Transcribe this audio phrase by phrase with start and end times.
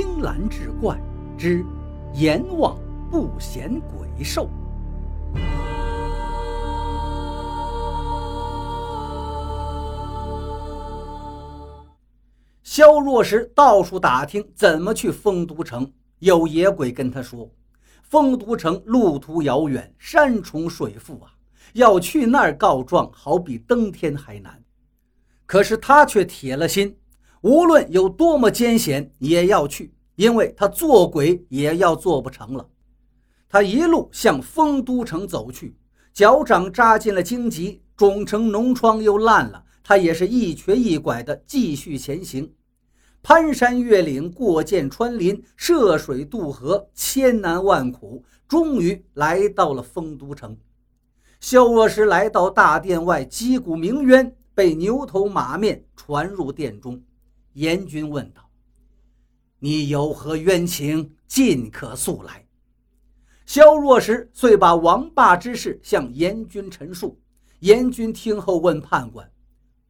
[0.00, 0.96] 青蓝志怪
[1.36, 1.66] 之
[2.14, 2.78] 阎王
[3.10, 4.48] 不嫌鬼瘦。
[12.62, 17.50] 萧若石到处打听怎么去丰都城，有野鬼跟他说，
[18.04, 21.32] 丰都城路途遥远，山重水复啊，
[21.72, 24.62] 要去那儿告状，好比登天还难。
[25.44, 26.96] 可是他却铁了心，
[27.42, 32.68] 无论有多么艰险，也要去，因为他做鬼也要做不成了。
[33.48, 35.76] 他一路向丰都城走去，
[36.12, 42.52] 脚掌扎进了荆棘，肿成脓疮又烂了，他也是一瘸一拐的继续前行。
[43.22, 50.56] 攀山越岭，过涧穿林，涉水渡河，千难万苦，终于来到了丰都城。
[51.40, 57.00] 萧若石来到大殿外，击鼓鸣冤，被牛头马面传入殿中。
[57.58, 58.48] 阎君问道
[59.58, 61.16] ：“你有何冤情？
[61.26, 62.46] 尽可诉来。”
[63.46, 67.20] 萧若石遂把王霸之事向阎君陈述。
[67.58, 69.28] 阎君听后问判官：“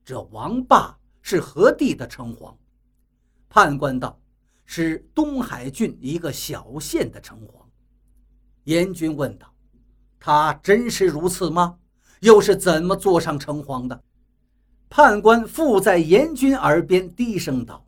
[0.03, 2.57] 这王霸是何地的城隍？”
[3.51, 4.19] 判官道
[4.65, 7.67] ：“是东海郡一个小县的城隍。”
[8.65, 9.47] 阎君问道
[10.19, 11.79] ：“他真是如此吗？
[12.21, 14.03] 又是怎么坐上城隍的？”
[14.91, 17.87] 判官附在阎君耳边低声道：“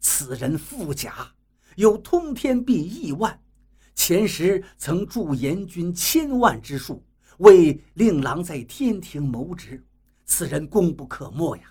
[0.00, 1.32] 此人富甲，
[1.76, 3.40] 有通天币亿万，
[3.94, 7.02] 前时曾助阎君千万之数，
[7.38, 9.84] 为令郎在天庭谋职。
[10.24, 11.64] 此人功不可没呀！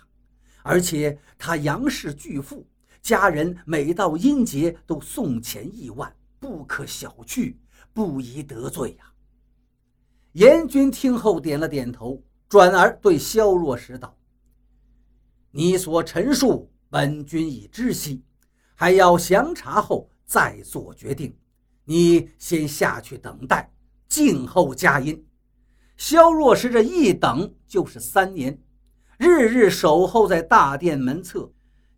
[0.62, 2.66] 而且他杨氏巨富。”
[3.02, 7.54] 家人每到阴节都送钱亿万，不可小觑，
[7.94, 9.06] 不宜得罪呀。
[10.32, 14.14] 阎君听后点了点头，转而对萧若石道
[15.52, 18.22] ：“你所陈述，本君已知悉，
[18.74, 21.36] 还要详查后再做决定。
[21.84, 23.72] 你先下去等待，
[24.08, 25.26] 静候佳音。”
[25.96, 28.58] 萧若石这一等就是三年，
[29.18, 31.52] 日日守候在大殿门侧。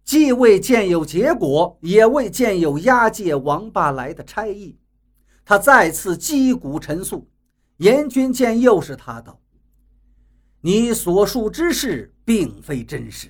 [0.04, 4.76] 既未见有结果，也未见有押解王霸来的差役。
[5.44, 7.28] 他再次击鼓陈诉。
[7.76, 9.41] 阎君见又是他道
[10.60, 13.28] ：“你所述之事并非真实，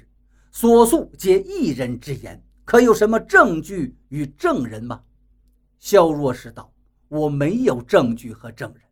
[0.53, 5.03] 所诉皆一人之言，可有什么证据与证人吗？”
[5.81, 6.73] 萧若石道
[7.09, 8.83] ：“我没有证据和证人。”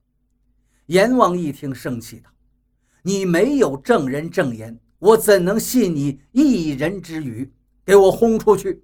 [0.87, 2.28] 阎王一听，生气道
[3.04, 7.53] ：“你没有证人证言，我怎能信你一人之语？”
[7.87, 8.82] 给我轰出去！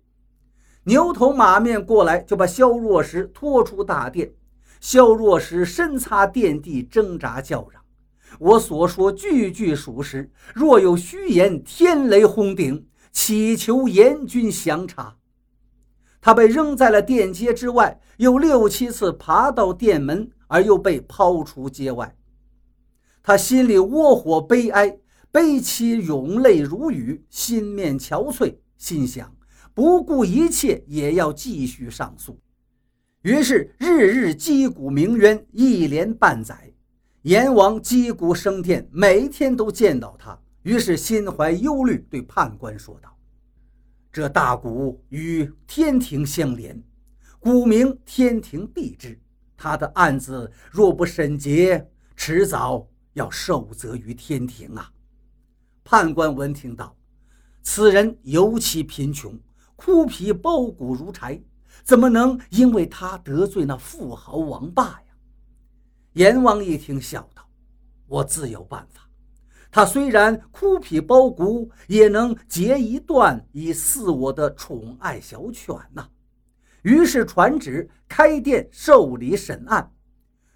[0.84, 4.32] 牛头马面过来，就把萧若石拖出大殿。
[4.80, 7.82] 萧若石身擦殿地，挣扎叫嚷
[8.38, 15.16] ：“我所说句句属实，若有虚言，天雷轰顶，祈求阎君详查。”
[16.20, 22.16] 他被扔在了殿街之外，又六七次爬到殿门，而又被抛出街外。
[23.22, 24.98] 他心里窝火悲哀，
[25.30, 28.56] 悲其涌泪如雨，心面憔悴。
[28.76, 29.34] 心想，
[29.72, 32.38] 不顾一切也要继续上诉，
[33.22, 36.72] 于是日日击鼓鸣冤，一连半载。
[37.26, 43.18] 阎王击鼓升天，每天都见到他，于是心怀忧虑，对判官说道
[44.12, 46.80] ：“这大鼓与天庭相连，
[47.40, 49.20] 鼓名天庭必知。
[49.56, 54.88] 他的案子若不审结，迟早要受责于天庭啊！”
[55.82, 56.96] 判官闻听道。
[57.60, 59.36] 此人尤其贫穷，
[59.74, 61.42] 枯皮包骨如柴，
[61.82, 65.05] 怎么能因为他得罪那富豪王霸呀？
[66.16, 67.46] 阎王一听，笑道
[68.08, 69.06] ：“我自有办法。
[69.70, 76.08] 他虽然枯皮包骨，也能截一段以饲我的宠爱小犬呐。”
[76.80, 79.92] 于是传旨开殿受理审案。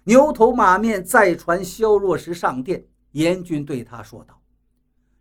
[0.03, 2.83] 牛头马面再传萧若石上殿。
[3.11, 4.41] 阎君对他说道。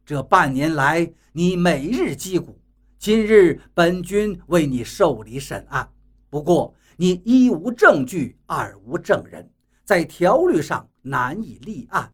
[0.06, 2.58] 这半年来，你每日击鼓。
[2.98, 5.86] 今日本君为你受理审案，
[6.30, 9.50] 不过你一无证据，二无证人，
[9.90, 12.12] 在条律上难以立案。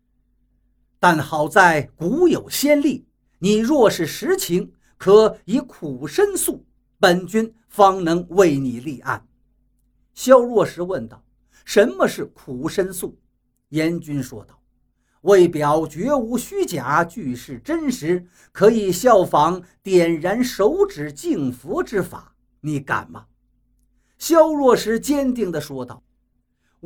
[0.98, 3.06] 但好在古有先例，
[3.38, 6.64] 你若是实情，可以苦申诉，
[6.98, 9.28] 本君方能为你立案。
[10.14, 11.22] 萧若石问道
[11.66, 13.18] ：“什么是苦申诉？”
[13.68, 14.58] 阎君说道。
[15.20, 23.26] 为表绝无虚假，俱是真实，可以效仿点燃手指敬佛之法，你敢吗？
[24.16, 26.02] 萧若石坚定地说道：“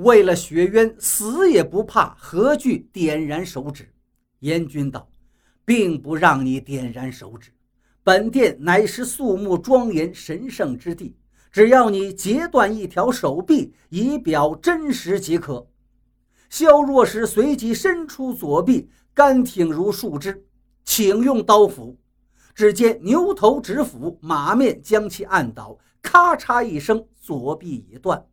[0.02, 3.92] 为了雪冤，死也不怕，何惧点燃手指？”
[4.40, 5.10] 阎君道
[5.64, 7.50] ：“并不让你点燃手指，
[8.02, 11.16] 本殿乃是肃穆庄严神圣之地，
[11.52, 15.66] 只要你截断一条手臂，以表真实即可。”
[16.48, 20.46] 萧若石随即伸出左臂，干挺如树枝，
[20.84, 21.96] 请用刀斧。
[22.54, 28.26] 只见牛头直斧，马面将其按倒，咔嚓一声，左臂已断。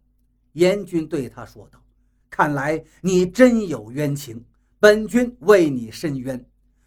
[0.58, 1.80] 严军对他说道
[2.32, 4.44] ：“看来你真有冤情，
[4.80, 6.44] 本君为你伸冤。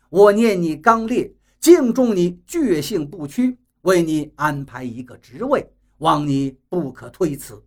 [0.08, 5.64] 我念你刚烈，敬重你倔性不屈，为你安排一个职位，
[5.98, 7.62] 望你不可推辞。”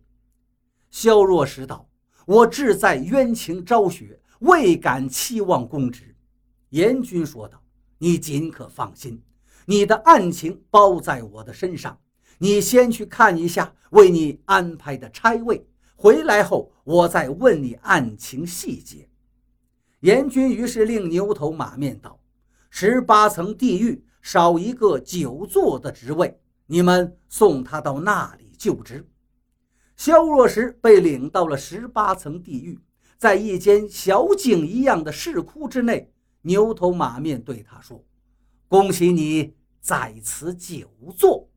[0.90, 1.88] 萧若石道。
[2.26, 6.14] 我志在冤情昭雪，未敢期望公职。”
[6.68, 7.62] 严军说道
[7.96, 9.22] ，“你尽可放心，
[9.64, 11.98] 你的案情包在我的身上。
[12.36, 19.08] 你先去看一下为你安排的差位，回来后我再问你案情细节。”
[20.00, 22.20] 严军于是令牛头马面道
[22.68, 29.08] ：“十八层地狱少一个久坐的职位，你们送他到那里就职。”
[29.96, 32.78] 萧若石被领到了十八层地狱，
[33.16, 36.12] 在一间小井一样的石窟之内，
[36.42, 38.04] 牛头马面对他说
[38.68, 41.48] ：“恭喜你在此久坐。”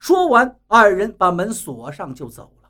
[0.00, 2.61] 说完，二人把门锁上就走了。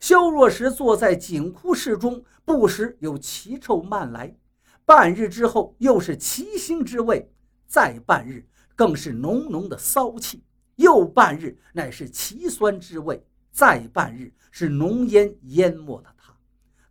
[0.00, 4.36] 萧若石坐在井窟室中，不时有奇臭漫来。
[4.84, 7.28] 半日之后，又是奇腥之味；
[7.66, 10.38] 再半日，更是浓浓的骚气；
[10.76, 13.26] 又半日，乃是奇酸之味。
[13.50, 16.36] 再半日是浓烟淹没了他，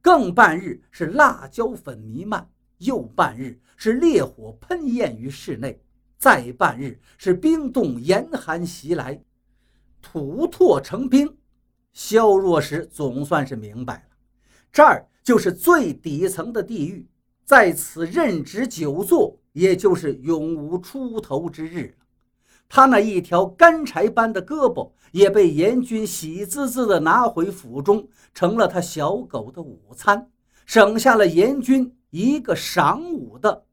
[0.01, 2.49] 更半日是辣椒粉弥漫，
[2.79, 5.79] 又半日是烈火喷焰于室内，
[6.17, 9.23] 再半日是冰冻严寒袭来，
[10.01, 11.37] 吐唾成冰。
[11.95, 14.17] 萧若石总算是明白了，
[14.69, 17.07] 这儿就是最底层的地狱，
[17.45, 22.05] 在此任职久坐，也就是永无出头之日了。
[22.67, 30.29] 他那一条干柴般的胳膊也被严军喜滋滋地拿回府中，成了他小狗的午餐，
[30.65, 33.63] 省下了严军一个晌午的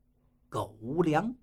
[0.48, 1.34] 狗粮。